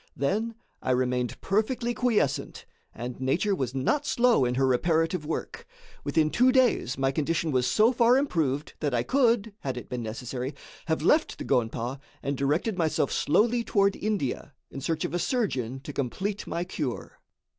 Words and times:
Then 0.15 0.55
I 0.81 0.89
remained 0.89 1.39
perfectly 1.41 1.93
quiescent 1.93 2.65
and 2.91 3.21
nature 3.21 3.53
was 3.53 3.75
not 3.75 4.07
slow 4.07 4.45
in 4.45 4.55
her 4.55 4.65
reparative 4.65 5.27
work. 5.27 5.67
Within 6.03 6.31
two 6.31 6.51
days 6.51 6.97
my 6.97 7.11
condition 7.11 7.51
was 7.51 7.67
so 7.67 7.91
far 7.93 8.17
improved 8.17 8.73
that 8.79 8.95
I 8.95 9.03
could, 9.03 9.53
had 9.59 9.77
it 9.77 9.89
been 9.89 10.01
necessary, 10.01 10.55
have 10.87 11.03
left 11.03 11.37
the 11.37 11.45
gonpa 11.45 11.99
and 12.23 12.35
directed 12.35 12.79
myself 12.79 13.11
slowly 13.11 13.63
toward 13.63 13.95
India 13.95 14.55
in 14.71 14.81
search 14.81 15.05
of 15.05 15.13
a 15.13 15.19
surgeon 15.19 15.79
to 15.81 15.93
complete 15.93 16.47
my 16.47 16.63
cure. 16.63 17.19